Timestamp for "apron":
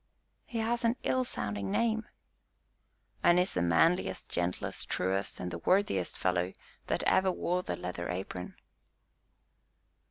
8.09-8.55